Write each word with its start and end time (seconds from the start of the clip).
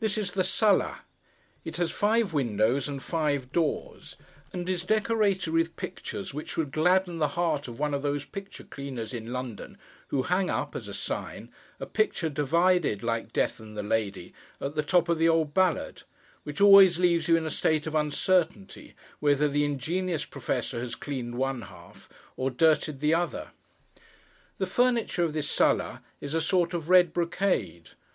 This 0.00 0.16
is 0.16 0.32
the 0.32 0.42
sala. 0.42 1.00
It 1.62 1.76
has 1.76 1.90
five 1.90 2.32
windows 2.32 2.88
and 2.88 3.02
five 3.02 3.52
doors, 3.52 4.16
and 4.50 4.66
is 4.70 4.86
decorated 4.86 5.50
with 5.52 5.76
pictures 5.76 6.32
which 6.32 6.56
would 6.56 6.72
gladden 6.72 7.18
the 7.18 7.28
heart 7.36 7.68
of 7.68 7.78
one 7.78 7.92
of 7.92 8.00
those 8.00 8.24
picture 8.24 8.64
cleaners 8.64 9.12
in 9.12 9.34
London 9.34 9.76
who 10.08 10.22
hang 10.22 10.48
up, 10.48 10.74
as 10.74 10.88
a 10.88 10.94
sign, 10.94 11.50
a 11.78 11.84
picture 11.84 12.30
divided, 12.30 13.02
like 13.02 13.34
death 13.34 13.60
and 13.60 13.76
the 13.76 13.82
lady, 13.82 14.32
at 14.62 14.76
the 14.76 14.82
top 14.82 15.10
of 15.10 15.18
the 15.18 15.28
old 15.28 15.52
ballad: 15.52 16.04
which 16.44 16.62
always 16.62 16.98
leaves 16.98 17.28
you 17.28 17.36
in 17.36 17.44
a 17.44 17.50
state 17.50 17.86
of 17.86 17.94
uncertainty 17.94 18.94
whether 19.20 19.46
the 19.46 19.62
ingenious 19.66 20.24
professor 20.24 20.80
has 20.80 20.94
cleaned 20.94 21.34
one 21.34 21.60
half, 21.60 22.08
or 22.38 22.50
dirtied 22.50 23.00
the 23.00 23.12
other. 23.12 23.48
The 24.56 24.64
furniture 24.64 25.22
of 25.24 25.34
this 25.34 25.50
sala 25.50 26.02
is 26.22 26.32
a 26.32 26.40
sort 26.40 26.72
of 26.72 26.88
red 26.88 27.12
brocade. 27.12 27.90